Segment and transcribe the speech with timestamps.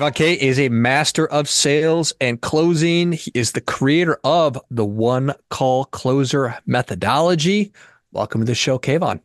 [0.00, 3.12] Kayvon Kay is a master of sales and closing.
[3.12, 7.70] He is the creator of the one call closer methodology.
[8.10, 9.20] Welcome to the show, Kayvon.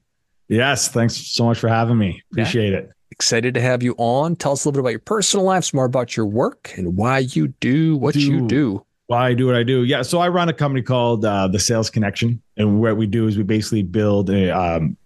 [0.49, 2.21] Yes, thanks so much for having me.
[2.29, 2.79] Appreciate yeah.
[2.79, 2.91] it.
[3.09, 4.35] Excited to have you on.
[4.35, 6.97] Tell us a little bit about your personal life, some more about your work, and
[6.97, 8.85] why you do what do, you do.
[9.07, 9.85] Why I do what I do.
[9.85, 13.27] Yeah, so I run a company called uh, the Sales Connection, and what we do
[13.27, 14.97] is we basically build a um,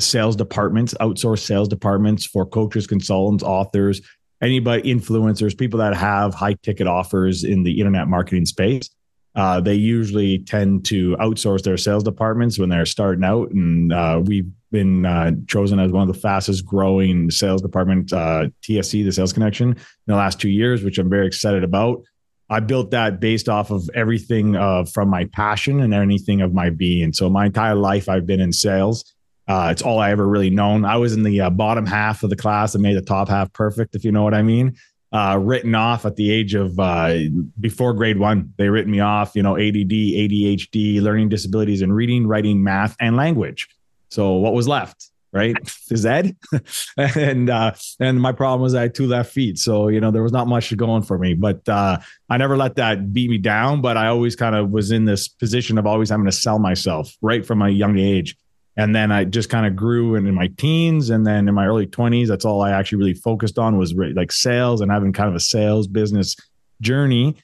[0.00, 4.02] sales departments, outsource sales departments for coaches, consultants, authors,
[4.40, 8.90] anybody, influencers, people that have high ticket offers in the internet marketing space.
[9.34, 14.20] Uh, they usually tend to outsource their sales departments when they're starting out, and uh,
[14.24, 19.12] we've been uh, chosen as one of the fastest growing sales department, uh, TSC, the
[19.12, 22.02] Sales Connection, in the last two years, which I'm very excited about.
[22.48, 26.70] I built that based off of everything uh, from my passion and anything of my
[26.70, 27.12] being.
[27.12, 29.15] So my entire life, I've been in sales.
[29.48, 30.84] Uh, it's all I ever really known.
[30.84, 33.52] I was in the uh, bottom half of the class and made the top half
[33.52, 34.76] perfect, if you know what I mean.
[35.12, 37.16] Uh, written off at the age of uh,
[37.60, 38.52] before grade one.
[38.58, 43.16] They written me off, you know, ADD, ADHD, learning disabilities in reading, writing, math, and
[43.16, 43.68] language.
[44.10, 45.10] So what was left?
[45.32, 45.56] Right,
[45.94, 46.34] Z,
[46.96, 50.22] and uh, and my problem was I had two left feet, so you know there
[50.22, 51.34] was not much going for me.
[51.34, 51.98] But uh,
[52.30, 53.82] I never let that beat me down.
[53.82, 57.14] But I always kind of was in this position of always having to sell myself
[57.20, 58.34] right from a young age
[58.76, 61.66] and then I just kind of grew in, in my teens and then in my
[61.66, 65.12] early 20s that's all I actually really focused on was re- like sales and having
[65.12, 66.36] kind of a sales business
[66.80, 67.36] journey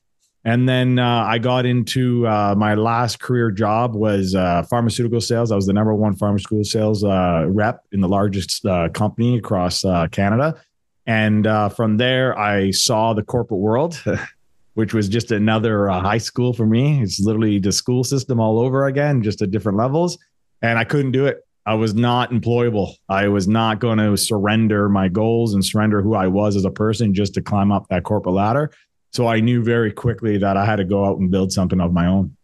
[0.44, 5.53] and then uh, I got into uh, my last career job was uh, pharmaceutical sales.
[5.53, 9.84] I was the number one pharmaceutical sales uh, rep in the largest uh, company across
[9.84, 10.60] uh, Canada.
[11.06, 14.03] And from there, I saw the corporate world,
[14.75, 17.03] which was just another high school for me.
[17.03, 20.19] It's literally the school system all over again, just at different levels
[20.62, 21.44] and I couldn't do it.
[21.64, 22.94] I was not employable.
[23.09, 26.70] I was not going to surrender my goals and surrender who I was as a
[26.70, 28.72] person just to climb up that corporate ladder.
[29.12, 31.92] So I knew very quickly that I had to go out and build something of
[31.92, 32.37] my own.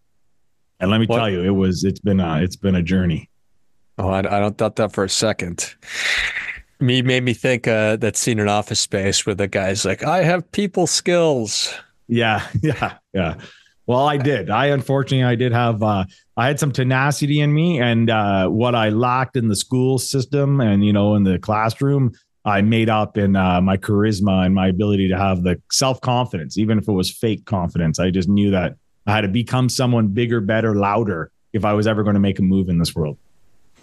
[0.80, 1.16] And let me what?
[1.16, 3.28] tell you, it was it's been a it's been a journey.
[3.98, 5.74] Oh, I, I don't doubt that for a second.
[6.78, 10.22] Me made me think uh, that scene in Office Space where the guy's like, "I
[10.22, 11.74] have people skills."
[12.06, 13.34] Yeah, yeah, yeah.
[13.88, 14.50] Well, I did.
[14.50, 16.04] I unfortunately I did have uh,
[16.36, 20.60] I had some tenacity in me, and uh, what I lacked in the school system
[20.60, 22.12] and you know in the classroom,
[22.44, 26.58] I made up in uh, my charisma and my ability to have the self confidence,
[26.58, 27.98] even if it was fake confidence.
[27.98, 28.76] I just knew that
[29.06, 32.38] I had to become someone bigger, better, louder if I was ever going to make
[32.38, 33.16] a move in this world.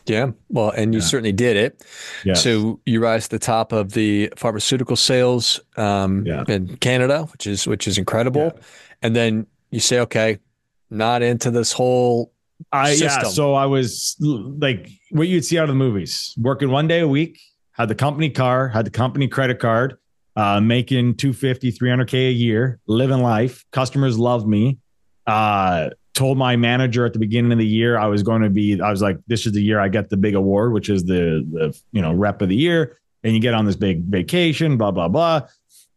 [0.05, 1.05] Yeah, well, and you yeah.
[1.07, 1.83] certainly did it.
[2.23, 2.43] Yes.
[2.43, 6.43] So you rise to the top of the pharmaceutical sales um, yeah.
[6.47, 8.51] in Canada, which is which is incredible.
[8.55, 8.61] Yeah.
[9.01, 10.39] And then you say, okay,
[10.89, 12.31] not into this whole
[12.71, 13.23] I system.
[13.25, 13.29] yeah.
[13.29, 17.07] So I was like what you'd see out of the movies, working one day a
[17.07, 17.39] week,
[17.73, 19.97] had the company car, had the company credit card,
[20.37, 23.65] uh, making 250, 300 K a year, living life.
[23.71, 24.79] Customers loved me.
[25.27, 28.79] Uh, told my manager at the beginning of the year I was going to be,
[28.79, 31.45] I was like, this is the year I get the big award, which is the,
[31.51, 32.99] the you know, rep of the year.
[33.23, 35.41] And you get on this big vacation, blah, blah, blah.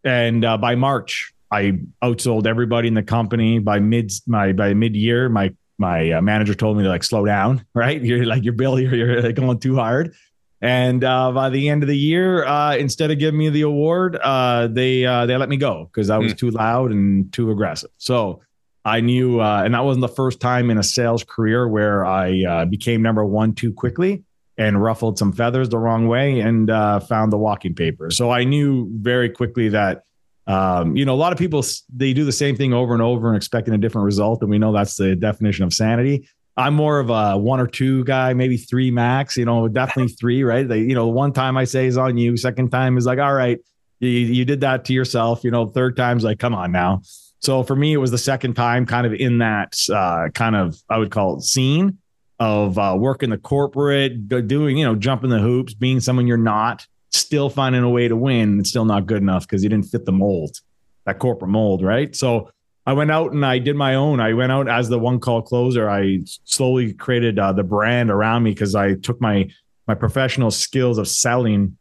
[0.02, 4.94] And uh, by March, I outsold everybody in the company by mid my by mid
[4.97, 5.28] year.
[5.28, 8.03] My my uh, manager told me to like slow down, right?
[8.03, 10.14] You're like you're Bill, you're, you're going too hard.
[10.60, 14.16] And uh, by the end of the year, uh, instead of giving me the award,
[14.16, 16.38] uh, they uh, they let me go because I was mm.
[16.38, 17.91] too loud and too aggressive.
[17.97, 18.42] So
[18.84, 22.64] I knew, uh, and that wasn't the first time in a sales career where I
[22.64, 24.25] became number one too quickly
[24.56, 26.69] and ruffled some feathers the wrong way and
[27.06, 28.10] found the walking paper.
[28.10, 30.03] So I knew very quickly that
[30.48, 31.62] um, you know, a lot of people
[31.94, 34.59] they do the same thing over and over and expecting a different result, and we
[34.59, 36.26] know that's the definition of sanity.
[36.56, 39.37] I'm more of a one or two guy, maybe three max.
[39.37, 40.42] You know, definitely three.
[40.42, 40.66] Right?
[40.66, 42.37] They, you know, one time I say is on you.
[42.38, 43.58] Second time is like, all right,
[44.00, 45.44] you, you did that to yourself.
[45.44, 47.02] You know, third time's like, come on now.
[47.40, 50.82] So for me, it was the second time, kind of in that uh, kind of
[50.88, 51.99] I would call it scene
[52.40, 56.87] of uh, working the corporate, doing you know, jumping the hoops, being someone you're not
[57.19, 58.61] still finding a way to win.
[58.61, 60.61] It's still not good enough because he didn't fit the mold,
[61.05, 62.15] that corporate mold, right?
[62.15, 62.50] So
[62.88, 64.19] I went out and I did my own.
[64.19, 65.91] I went out as the one call closer.
[65.91, 69.50] I slowly created uh, the brand around me because I took my
[69.87, 71.76] my professional skills of selling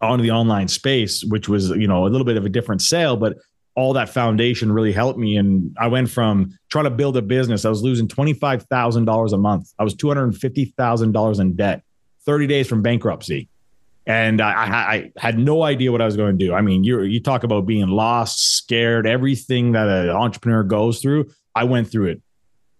[0.00, 3.16] onto the online space, which was you know a little bit of a different sale,
[3.16, 3.36] but
[3.76, 5.36] all that foundation really helped me.
[5.36, 7.64] And I went from trying to build a business.
[7.64, 9.72] I was losing twenty five thousand dollars a month.
[9.78, 11.82] I was two hundred fifty thousand dollars in debt.
[12.26, 13.48] Thirty days from bankruptcy
[14.06, 16.52] and I, I, had no idea what I was going to do.
[16.54, 21.30] I mean, you you talk about being lost, scared, everything that an entrepreneur goes through.
[21.54, 22.22] I went through it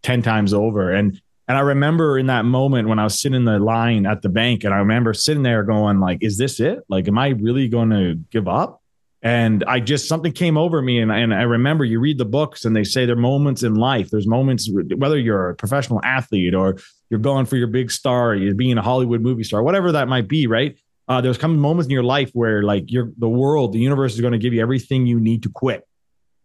[0.03, 3.45] ten times over, and and I remember in that moment when I was sitting in
[3.45, 6.81] the line at the bank, and I remember sitting there going, like, "Is this it?
[6.89, 8.81] Like, am I really going to give up?"
[9.25, 12.65] And I just something came over me, and, and I remember you read the books
[12.65, 14.11] and they say there are moments in life.
[14.11, 16.79] There's moments whether you're a professional athlete or
[17.09, 20.27] you're going for your big star, you're being a Hollywood movie star, whatever that might
[20.27, 20.77] be, right?
[21.09, 24.21] Uh, there's coming moments in your life where like you're the world, the universe is
[24.21, 25.87] going to give you everything you need to quit.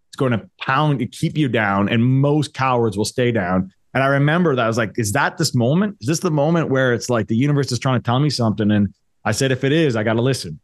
[0.09, 3.71] It's going to pound to keep you down, and most cowards will stay down.
[3.94, 5.98] And I remember that I was like, is that this moment?
[6.01, 8.69] Is this the moment where it's like the universe is trying to tell me something?
[8.69, 8.94] And
[9.25, 10.60] I said, if it is, I got to listen.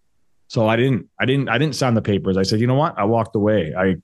[0.47, 2.37] So I didn't, I didn't, I didn't sign the papers.
[2.37, 2.97] I said, you know what?
[2.97, 3.73] I walked away.
[3.75, 3.95] I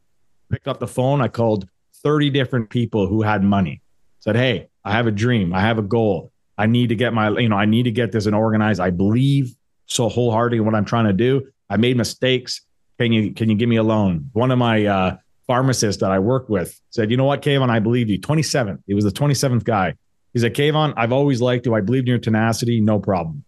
[0.50, 1.21] picked up the phone.
[1.21, 1.68] I called
[2.01, 3.81] 30 different people who had money.
[4.19, 5.53] Said, hey, I have a dream.
[5.53, 6.31] I have a goal.
[6.57, 8.80] I need to get my, you know, I need to get this and organized.
[8.80, 9.56] I believe
[9.89, 11.47] so wholeheartedly in what I'm trying to do.
[11.69, 12.62] I made mistakes.
[12.97, 14.30] Can you, can you give me a loan?
[14.33, 17.80] One of my uh, pharmacists that I worked with said, you know what, Kayvon, I
[17.80, 18.19] believe you.
[18.19, 18.83] 27th.
[18.88, 19.95] He was the 27th guy.
[20.33, 21.74] He said, Kayvon, I've always liked you.
[21.74, 22.81] I believed in your tenacity.
[22.81, 23.44] No problem.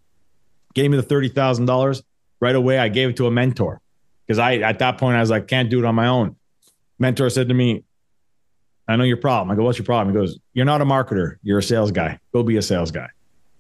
[0.74, 2.02] Gave me the $30,000
[2.40, 3.80] right away I gave it to a mentor
[4.26, 6.36] because I at that point I was like, can't do it on my own.
[7.00, 7.84] Mentor said to me,
[8.88, 9.52] I know your problem.
[9.52, 10.14] I go, what's your problem?
[10.14, 12.20] He goes, You're not a marketer, you're a sales guy.
[12.34, 13.08] Go be a sales guy.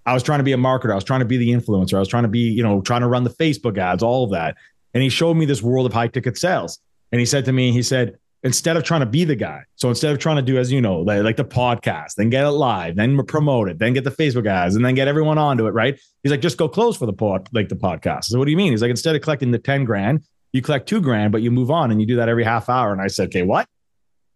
[0.05, 0.91] I was trying to be a marketer.
[0.91, 1.95] I was trying to be the influencer.
[1.95, 4.31] I was trying to be, you know, trying to run the Facebook ads, all of
[4.31, 4.57] that.
[4.93, 6.79] And he showed me this world of high ticket sales.
[7.11, 9.63] And he said to me, he said, instead of trying to be the guy.
[9.75, 12.43] So instead of trying to do, as you know, like, like, the podcast, then get
[12.43, 15.67] it live, then promote it, then get the Facebook ads, and then get everyone onto
[15.67, 15.99] it, right?
[16.23, 18.25] He's like, just go close for the pod, like the podcast.
[18.25, 18.71] So what do you mean?
[18.71, 21.69] He's like, instead of collecting the 10 grand, you collect two grand, but you move
[21.69, 22.91] on and you do that every half hour.
[22.91, 23.67] And I said, okay, what?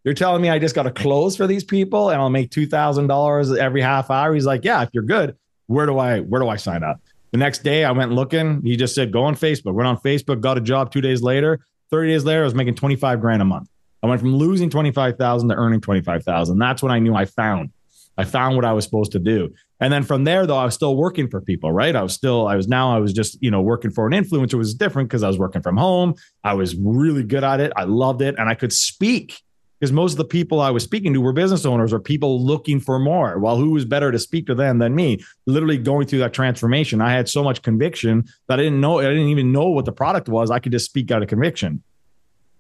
[0.04, 3.58] You're telling me I just got to close for these people and I'll make $2,000
[3.58, 4.34] every half hour?
[4.36, 5.36] He's like, yeah, if you're good,
[5.68, 7.02] where do I, where do I sign up?
[7.32, 8.62] The next day I went looking.
[8.64, 9.74] He just said, go on Facebook.
[9.74, 11.60] Went on Facebook, got a job two days later.
[11.92, 13.70] 30 days later, I was making 25 grand a month.
[14.02, 16.58] I went from losing 25,000 to earning 25,000.
[16.58, 17.72] That's when I knew I found.
[18.18, 19.54] I found what I was supposed to do.
[19.80, 21.96] And then from there though, I was still working for people, right?
[21.96, 24.54] I was still I was now I was just, you know, working for an influencer
[24.54, 26.16] it was different because I was working from home.
[26.44, 27.74] I was really good at it.
[27.76, 29.42] I loved it and I could speak
[29.86, 32.80] because most of the people I was speaking to were business owners or people looking
[32.80, 33.38] for more.
[33.38, 35.24] Well, who was better to speak to them than me?
[35.46, 37.02] Literally going through that transformation.
[37.02, 39.92] I had so much conviction that I didn't know, I didn't even know what the
[39.92, 40.50] product was.
[40.50, 41.84] I could just speak out of conviction.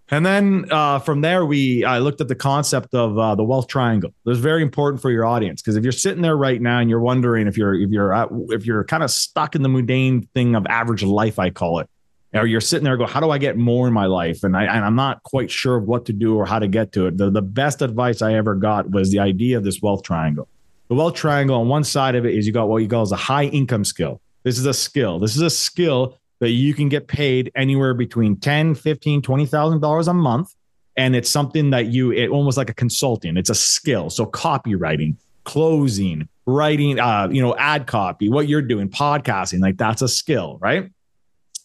[0.09, 3.67] And then uh, from there, we I looked at the concept of uh, the wealth
[3.67, 4.11] triangle.
[4.27, 6.99] It's very important for your audience because if you're sitting there right now and you're
[6.99, 10.53] wondering if you're if you're at, if you're kind of stuck in the mundane thing
[10.53, 11.89] of average life, I call it,
[12.35, 14.43] or you're sitting there go, how do I get more in my life?
[14.43, 17.07] And I and I'm not quite sure what to do or how to get to
[17.07, 17.17] it.
[17.17, 20.47] The the best advice I ever got was the idea of this wealth triangle.
[20.89, 23.11] The wealth triangle on one side of it is you got what you call as
[23.11, 24.21] a high income skill.
[24.43, 25.17] This is a skill.
[25.19, 30.07] This is a skill that you can get paid anywhere between 10, 15, 20,000 dollars
[30.07, 30.53] a month
[30.97, 33.37] and it's something that you it almost like a consulting.
[33.37, 34.09] It's a skill.
[34.09, 40.01] So copywriting, closing, writing uh you know ad copy, what you're doing, podcasting, like that's
[40.01, 40.91] a skill, right?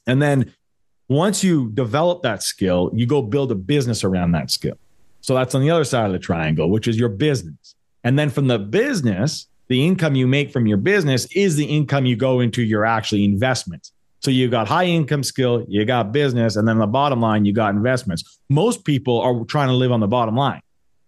[0.06, 0.54] And then
[1.10, 4.78] once you develop that skill, you go build a business around that skill.
[5.22, 7.74] So that's on the other side of the triangle, which is your business.
[8.04, 12.06] And then from the business, the income you make from your business is the income
[12.06, 13.92] you go into your actually investments.
[14.20, 17.52] So you got high income skill, you got business, and then the bottom line, you
[17.52, 18.38] got investments.
[18.48, 20.60] Most people are trying to live on the bottom line.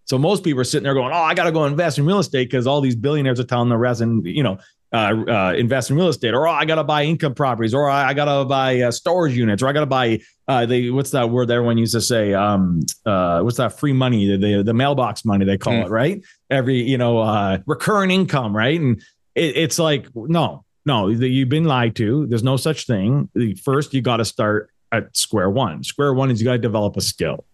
[0.07, 2.19] So most people are sitting there going, "Oh, I got to go invest in real
[2.19, 4.59] estate because all these billionaires are telling the rest, and you know,
[4.93, 7.89] uh, uh, invest in real estate, or oh, I got to buy income properties, or
[7.89, 10.91] I, I got to buy uh, storage units, or I got to buy uh, the
[10.91, 12.35] what's that word that everyone used to say?
[12.35, 14.29] Um, uh, what's that free money?
[14.29, 15.87] The, the, the mailbox money they call mm.
[15.87, 16.23] it, right?
[16.51, 18.79] Every you know, uh, recurring income, right?
[18.79, 19.01] And
[19.35, 22.27] it, it's like no, no, you've been lied to.
[22.27, 23.31] There's no such thing.
[23.63, 25.83] First, you got to start at square one.
[25.85, 27.45] Square one is you got to develop a skill.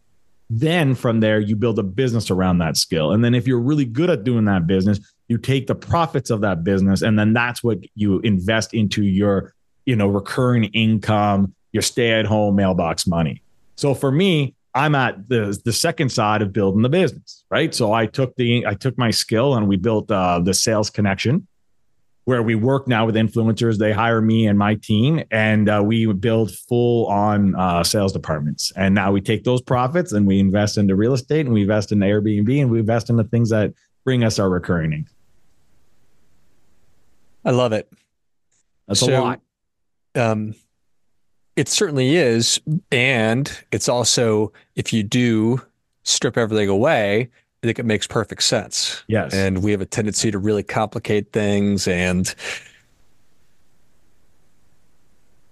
[0.51, 3.13] Then from there, you build a business around that skill.
[3.13, 6.41] And then if you're really good at doing that business, you take the profits of
[6.41, 9.55] that business, and then that's what you invest into your,
[9.87, 13.43] you know, recurring income, your stay-at-home mailbox money.
[13.77, 17.75] So for me, I'm at the the second side of building the business, right?
[17.75, 21.47] So I took the I took my skill and we built uh, the sales connection
[22.25, 23.79] where we work now with influencers.
[23.79, 28.71] They hire me and my team, and uh, we build full on uh, sales departments.
[28.77, 31.91] And now we take those profits and we invest into real estate and we invest
[31.91, 33.73] in Airbnb and we invest in the things that
[34.05, 35.15] bring us our recurring income.
[37.49, 37.91] I love it.
[38.87, 39.41] That's so, a lot.
[40.15, 40.55] Um,
[41.57, 42.61] it certainly is.
[42.93, 45.63] And it's also, if you do
[46.03, 47.31] strip everything away,
[47.63, 49.03] I think it makes perfect sense.
[49.09, 49.33] Yes.
[49.33, 51.89] And we have a tendency to really complicate things.
[51.89, 52.35] And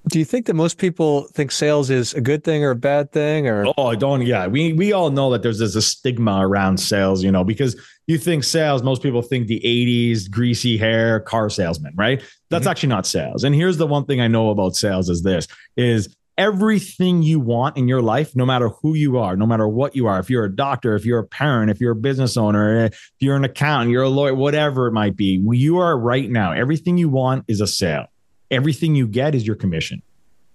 [0.08, 3.12] do you think that most people think sales is a good thing or a bad
[3.12, 6.46] thing or oh I don't yeah we we all know that there's, there's a stigma
[6.46, 11.20] around sales you know because you think sales most people think the 80s greasy hair
[11.20, 12.70] car salesman right that's mm-hmm.
[12.70, 16.14] actually not sales and here's the one thing i know about sales is this is
[16.38, 20.06] everything you want in your life, no matter who you are, no matter what you
[20.06, 20.18] are.
[20.18, 23.36] If you're a doctor, if you're a parent, if you're a business owner, if you're
[23.36, 26.52] an accountant, you're a lawyer, whatever it might be, you are right now.
[26.52, 28.06] Everything you want is a sale.
[28.50, 30.02] Everything you get is your commission.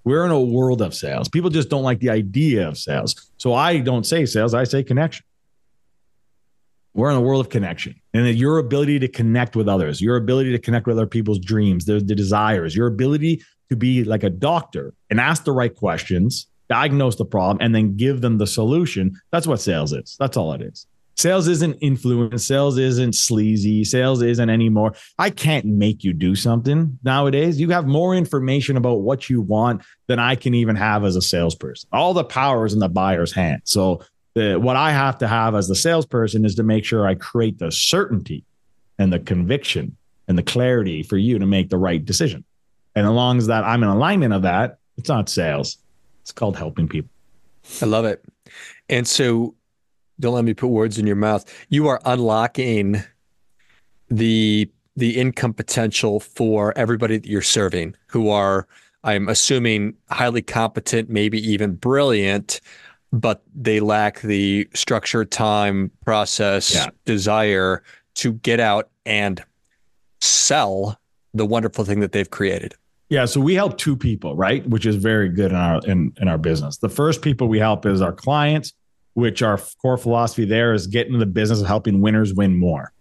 [0.04, 1.30] We're in a world of sales.
[1.30, 3.30] People just don't like the idea of sales.
[3.38, 5.26] So I don't say sales, I say connection.
[6.94, 10.52] We're in a world of connection and your ability to connect with others, your ability
[10.52, 14.30] to connect with other people's dreams, their, the desires, your ability to be like a
[14.30, 19.14] doctor and ask the right questions, diagnose the problem, and then give them the solution.
[19.32, 20.18] That's what sales is.
[20.20, 20.86] That's all it is.
[21.22, 22.48] Sales isn't influence.
[22.48, 23.84] Sales isn't sleazy.
[23.84, 24.96] Sales isn't anymore.
[25.20, 27.60] I can't make you do something nowadays.
[27.60, 31.22] You have more information about what you want than I can even have as a
[31.22, 31.88] salesperson.
[31.94, 33.62] All the power is in the buyer's hand.
[33.66, 34.02] So
[34.34, 37.60] the, what I have to have as the salesperson is to make sure I create
[37.60, 38.44] the certainty
[38.98, 39.96] and the conviction
[40.28, 42.44] and the clarity for you to make the right decision.
[42.96, 45.78] And as long as that I'm in alignment of that, it's not sales.
[46.24, 47.12] It's called helping people.
[47.80, 48.26] I love it.
[48.90, 49.54] And so
[50.22, 51.44] don't let me put words in your mouth.
[51.70, 53.04] You are unlocking
[54.10, 58.68] the the income potential for everybody that you're serving who are
[59.04, 62.62] I'm assuming highly competent, maybe even brilliant,
[63.12, 66.90] but they lack the structure, time, process, yeah.
[67.06, 67.84] desire
[68.16, 69.44] to get out and
[70.20, 71.00] sell
[71.34, 72.76] the wonderful thing that they've created.
[73.10, 74.66] Yeah, so we help two people, right?
[74.68, 76.78] Which is very good in our in, in our business.
[76.78, 78.74] The first people we help is our clients,
[79.14, 82.94] which our core philosophy there is get into the business of helping winners win more.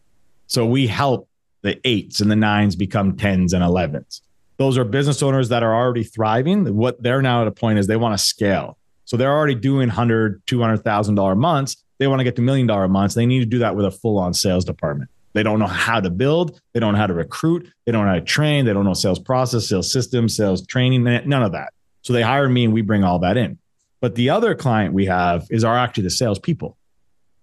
[0.46, 1.28] So we help
[1.62, 4.22] the eights and the nines become tens and elevens.
[4.56, 6.76] Those are business owners that are already thriving.
[6.76, 8.76] What they're now at a point is they want to scale.
[9.04, 11.82] So they're already doing hundred, two hundred thousand dollar months.
[11.98, 13.14] They want to get to million dollar months.
[13.14, 15.10] They need to do that with a full on sales department.
[15.32, 16.60] They don't know how to build.
[16.72, 17.70] They don't know how to recruit.
[17.86, 18.64] They don't know how to train.
[18.64, 21.72] They don't know sales process, sales systems, sales training, none of that.
[22.02, 23.58] So they hire me and we bring all that in.
[24.00, 26.76] But the other client we have is our actually the salespeople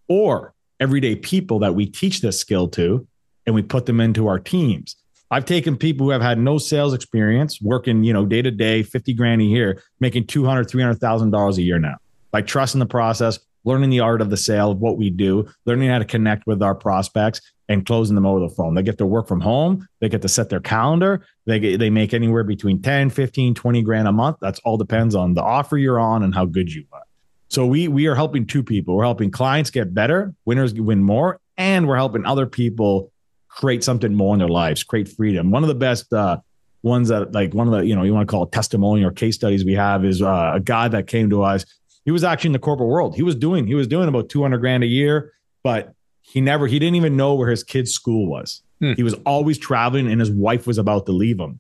[0.07, 3.07] or everyday people that we teach this skill to
[3.45, 4.95] and we put them into our teams.
[5.29, 8.83] I've taken people who have had no sales experience working, you know, day to day,
[8.83, 11.97] 50 grand a year, making 200, $300,000 a year now
[12.31, 15.89] by trusting the process, learning the art of the sale of what we do, learning
[15.89, 18.73] how to connect with our prospects and closing them over the phone.
[18.75, 19.87] They get to work from home.
[19.99, 21.25] They get to set their calendar.
[21.45, 24.37] They get, they make anywhere between 10, 15, 20 grand a month.
[24.41, 27.01] That's all depends on the offer you're on and how good you are.
[27.49, 28.95] So we we are helping two people.
[28.95, 33.11] We're helping clients get better, winners win more, and we're helping other people
[33.47, 35.49] create something more in their lives, create freedom.
[35.49, 36.39] One of the best uh,
[36.83, 39.11] ones that like one of the, you know, you want to call it testimonial or
[39.13, 41.65] case studies we have is uh, a guy that came to us
[42.07, 43.17] he was actually in the corporate world.
[43.17, 45.93] He was doing he was doing about 200 grand a year, but
[46.27, 48.61] he never he didn't even know where his kid's school was.
[48.79, 48.93] Hmm.
[48.93, 51.59] He was always traveling and his wife was about to leave him.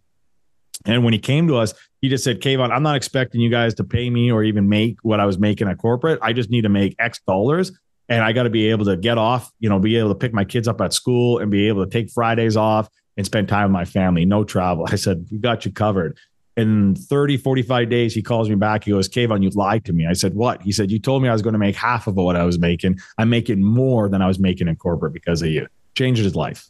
[0.85, 3.73] And when he came to us, he just said, Kayvon, I'm not expecting you guys
[3.75, 6.19] to pay me or even make what I was making at corporate.
[6.21, 7.71] I just need to make X dollars.
[8.09, 10.33] And I got to be able to get off, you know, be able to pick
[10.33, 13.63] my kids up at school and be able to take Fridays off and spend time
[13.63, 14.85] with my family, no travel.
[14.87, 16.17] I said, We got you covered
[16.57, 18.83] in 30, 45 days, he calls me back.
[18.83, 20.07] He goes, Kayvon, you lied to me.
[20.07, 20.61] I said, What?
[20.63, 22.57] He said, You told me I was going to make half of what I was
[22.57, 22.99] making.
[23.19, 25.67] I'm making more than I was making in corporate because of you.
[25.95, 26.67] Changed his life.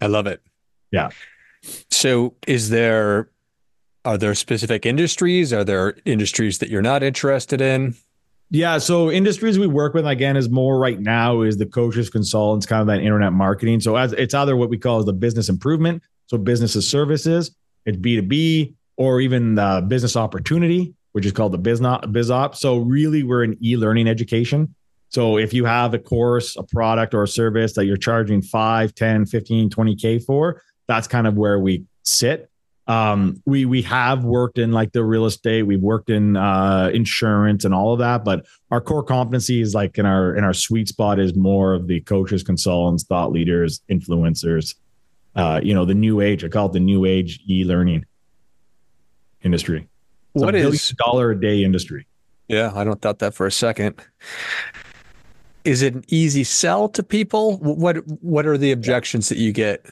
[0.00, 0.40] I love it.
[0.92, 1.10] Yeah.
[1.90, 3.30] So, is there,
[4.04, 5.52] are there specific industries?
[5.52, 7.96] Are there industries that you're not interested in?
[8.50, 8.78] Yeah.
[8.78, 12.80] So, industries we work with, again, is more right now is the coaches, consultants, kind
[12.80, 13.80] of that internet marketing.
[13.80, 16.02] So, as it's either what we call the business improvement.
[16.26, 21.58] So, businesses services, it's B2B, or even the business opportunity, which is called the
[22.08, 22.54] biz op.
[22.54, 24.74] So really, we're in e-learning education.
[25.08, 28.94] So if you have a course, a product, or a service that you're charging 5,
[28.94, 32.50] 10, 15, 20K for, that's kind of where we sit.
[32.86, 37.64] Um, we we have worked in like the real estate, we've worked in uh, insurance
[37.64, 40.88] and all of that, but our core competency is like in our in our sweet
[40.88, 44.74] spot is more of the coaches, consultants, thought leaders, influencers,
[45.34, 46.44] uh, you know, the new age.
[46.44, 48.04] I call it the new age e-learning
[49.44, 49.88] industry.
[50.34, 52.06] It's what is dollar a day industry?
[52.48, 53.94] Yeah, I don't doubt that for a second.
[55.64, 57.58] Is it an easy sell to people?
[57.58, 59.86] What What are the objections that you get?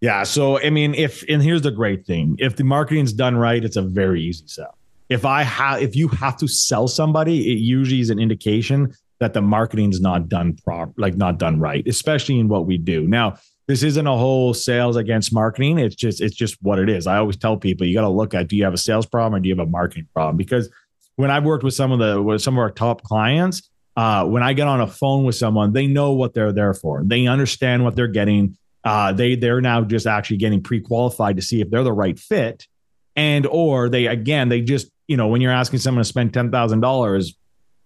[0.00, 3.64] Yeah, so I mean, if and here's the great thing: if the marketing's done right,
[3.64, 4.76] it's a very easy sell.
[5.08, 9.32] If I have, if you have to sell somebody, it usually is an indication that
[9.32, 13.08] the marketing's not done prop, like not done right, especially in what we do.
[13.08, 13.38] Now,
[13.68, 15.78] this isn't a whole sales against marketing.
[15.78, 17.06] It's just it's just what it is.
[17.06, 19.36] I always tell people you got to look at do you have a sales problem
[19.36, 20.36] or do you have a marketing problem?
[20.36, 20.68] Because
[21.16, 24.42] when I've worked with some of the with some of our top clients, uh, when
[24.42, 27.02] I get on a phone with someone, they know what they're there for.
[27.04, 28.56] They understand what they're getting.
[28.82, 32.66] Uh, they they're now just actually getting pre-qualified to see if they're the right fit,
[33.14, 37.34] and or they again they just you know, when you're asking someone to spend $10,000,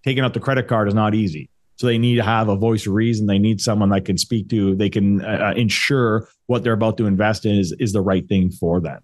[0.04, 1.48] taking out the credit card is not easy.
[1.82, 3.26] So they need to have a voice of reason.
[3.26, 6.96] They need someone that can speak to, they can uh, uh, ensure what they're about
[6.98, 9.00] to invest in is, is the right thing for them.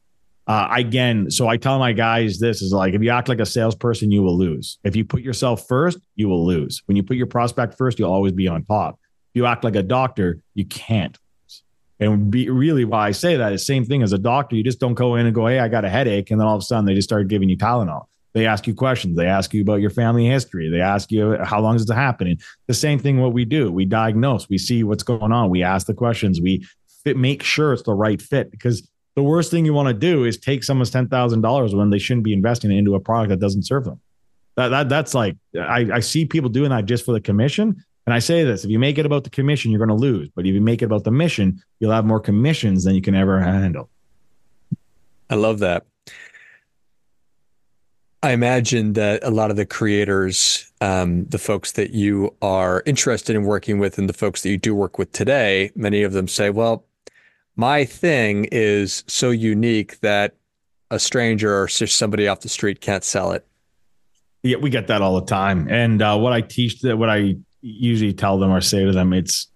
[0.47, 3.47] Uh, again, so I tell my guys this is like if you act like a
[3.47, 4.79] salesperson, you will lose.
[4.85, 6.81] If you put yourself first, you will lose.
[6.87, 8.95] When you put your prospect first, you'll always be on top.
[8.95, 11.19] If you act like a doctor, you can't.
[11.99, 14.55] And be, really, why I say that is same thing as a doctor.
[14.55, 16.55] You just don't go in and go, "Hey, I got a headache," and then all
[16.55, 18.05] of a sudden they just start giving you Tylenol.
[18.35, 19.17] They ask you questions.
[19.17, 20.69] They ask you about your family history.
[20.69, 22.39] They ask you how long is it happening.
[22.67, 23.21] The same thing.
[23.21, 24.49] What we do, we diagnose.
[24.49, 25.51] We see what's going on.
[25.51, 26.41] We ask the questions.
[26.41, 26.67] We
[27.05, 30.25] fit, make sure it's the right fit because the worst thing you want to do
[30.25, 33.41] is take someone's ten thousand dollars when they shouldn't be investing into a product that
[33.41, 34.01] doesn't serve them.
[34.57, 37.85] That, that that's like I, I see people doing that just for the commission.
[38.07, 40.29] And I say this: if you make it about the commission, you're going to lose.
[40.35, 43.15] But if you make it about the mission, you'll have more commissions than you can
[43.15, 43.91] ever handle.
[45.31, 45.85] I love that.
[48.23, 53.37] I imagine that a lot of the creators, um, the folks that you are interested
[53.37, 56.27] in working with, and the folks that you do work with today, many of them
[56.27, 56.85] say, "Well,
[57.55, 60.35] my thing is so unique that
[60.91, 63.47] a stranger or somebody off the street can't sell it.
[64.43, 65.69] Yeah, we get that all the time.
[65.69, 69.13] And uh, what I teach, that what I usually tell them or say to them,
[69.13, 69.49] it's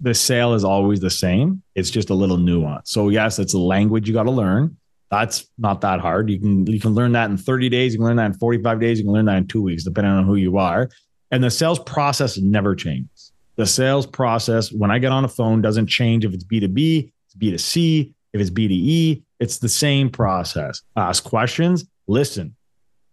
[0.00, 1.62] the sale is always the same.
[1.74, 2.90] It's just a little nuance.
[2.90, 4.76] So yes, it's a language you got to learn.
[5.10, 6.30] That's not that hard.
[6.30, 7.92] You can you can learn that in 30 days.
[7.92, 8.98] You can learn that in 45 days.
[8.98, 10.88] You can learn that in two weeks, depending on who you are.
[11.30, 13.32] And the sales process never changes.
[13.56, 17.34] The sales process, when I get on a phone, doesn't change if it's B2B, it's
[17.36, 20.82] B2C, if it's B2E, it's the same process.
[20.96, 22.54] Ask questions, listen,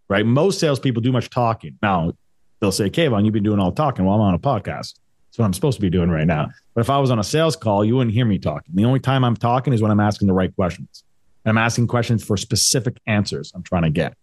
[0.07, 0.25] right?
[0.25, 1.77] Most salespeople do much talking.
[1.81, 2.13] Now,
[2.59, 4.93] they'll say, Kayvon, you've been doing all the talking while I'm on a podcast.
[5.37, 6.49] That's what I'm supposed to be doing right now.
[6.73, 8.73] But if I was on a sales call, you wouldn't hear me talking.
[8.75, 11.03] The only time I'm talking is when I'm asking the right questions.
[11.47, 14.17] And I'm asking questions for specific answers I'm trying to get.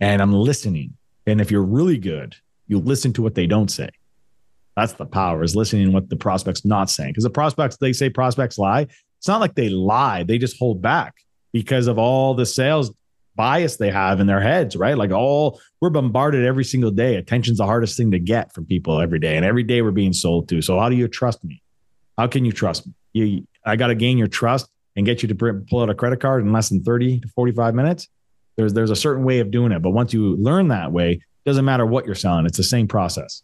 [0.00, 0.96] And I'm listening.
[1.26, 2.34] And if you're really good,
[2.66, 3.90] you listen to what they don't say.
[4.74, 7.10] That's the power is listening to what the prospect's not saying.
[7.10, 8.86] Because the prospects, they say prospects lie.
[9.18, 11.16] It's not like they lie, they just hold back
[11.52, 12.90] because of all the sales
[13.36, 14.96] bias they have in their heads, right?
[14.96, 17.16] Like all we're bombarded every single day.
[17.16, 19.36] Attention's the hardest thing to get from people every day.
[19.36, 20.62] And every day we're being sold to.
[20.62, 21.60] So how do you trust me?
[22.16, 22.94] How can you trust me?
[23.12, 26.20] You, I got to gain your trust and get you to pull out a credit
[26.20, 28.08] card in less than 30 to 45 minutes.
[28.56, 29.80] There's there's a certain way of doing it.
[29.80, 32.46] But once you learn that way, it doesn't matter what you're selling.
[32.46, 33.42] It's the same process.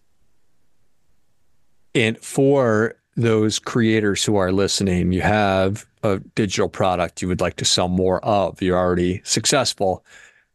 [1.94, 7.56] And for those creators who are listening, you have a digital product you would like
[7.56, 8.62] to sell more of.
[8.62, 10.04] You're already successful.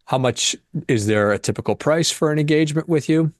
[0.05, 0.55] How much
[0.87, 3.33] is there a typical price for an engagement with you?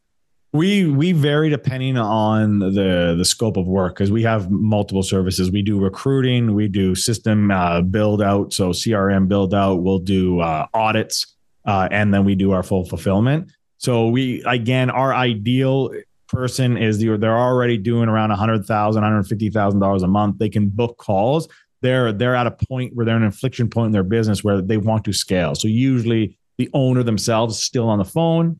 [0.53, 5.49] We we vary depending on the the scope of work because we have multiple services.
[5.49, 9.81] We do recruiting, we do system uh, build out, so CRM build out.
[9.81, 11.35] We'll do uh, audits,
[11.65, 13.51] uh, and then we do our full fulfillment.
[13.79, 15.91] So we again, our ideal
[16.27, 20.07] person is they're, they're already doing around a hundred thousand, hundred fifty thousand dollars a
[20.07, 20.37] month.
[20.37, 21.47] They can book calls.
[21.81, 24.77] They're they're at a point where they're an inflection point in their business where they
[24.77, 25.55] want to scale.
[25.55, 28.59] So usually the owner themselves is still on the phone,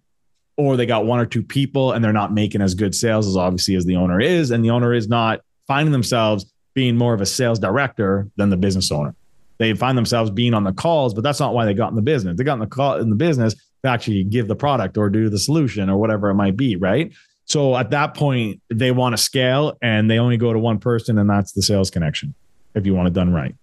[0.57, 3.35] or they got one or two people and they're not making as good sales as
[3.35, 7.21] obviously as the owner is, and the owner is not finding themselves being more of
[7.21, 9.15] a sales director than the business owner.
[9.57, 12.01] They find themselves being on the calls, but that's not why they got in the
[12.01, 12.37] business.
[12.37, 15.29] They got in the call in the business to actually give the product or do
[15.29, 17.13] the solution or whatever it might be, right?
[17.45, 21.17] So at that point, they want to scale and they only go to one person,
[21.17, 22.33] and that's the sales connection
[22.73, 23.55] if you want it done right.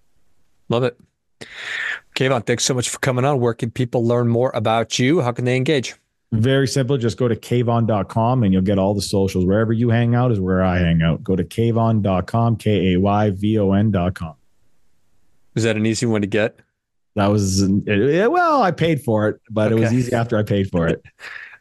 [0.68, 0.98] Love it.
[2.14, 3.40] Kayvon, thanks so much for coming on.
[3.40, 5.20] Where can people learn more about you?
[5.22, 5.94] How can they engage?
[6.33, 6.97] Very simple.
[6.97, 9.45] Just go to kayvon.com and you'll get all the socials.
[9.45, 11.25] Wherever you hang out is where I hang out.
[11.25, 14.35] Go to kayvon.com, K A Y V O N.com.
[15.57, 16.57] Is that an easy one to get?
[17.16, 19.81] That was, well, I paid for it, but okay.
[19.81, 21.03] it was easy after I paid for it.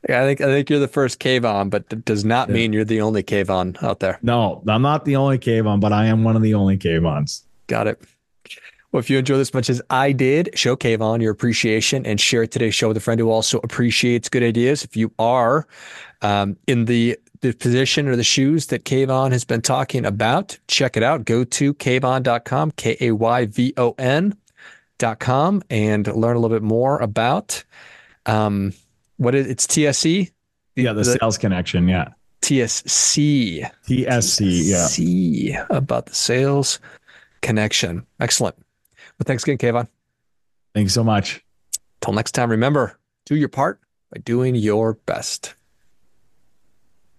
[0.08, 2.56] I think I think you're the first Kayvon, but it does not yeah.
[2.56, 4.18] mean you're the only Kayvon out there.
[4.22, 7.44] No, I'm not the only Kayvon, but I am one of the only Kayvons.
[7.68, 8.02] Got it.
[8.92, 12.48] Well, if you enjoy this much as I did, show Kayvon your appreciation and share
[12.48, 14.84] today's show with a friend who also appreciates good ideas.
[14.84, 15.68] If you are
[16.22, 20.98] um, in the the position or the shoes that Kayvon has been talking about, check
[20.98, 21.24] it out.
[21.24, 27.00] Go to kayvon.com, K A Y V O N.com, and learn a little bit more
[27.00, 27.64] about
[28.26, 28.74] um,
[29.18, 30.32] what is it's TSC?
[30.76, 31.88] Yeah, the, the sales connection.
[31.88, 32.10] Yeah.
[32.42, 33.70] TSC.
[33.88, 34.62] TSC.
[34.66, 34.76] Yeah.
[34.78, 36.80] TSC about the sales
[37.42, 38.06] connection.
[38.20, 38.56] Excellent.
[39.20, 39.88] Well, thanks again, Kayvon.
[40.74, 41.44] Thanks so much.
[42.02, 43.82] Till next time, remember, do your part
[44.14, 45.56] by doing your best.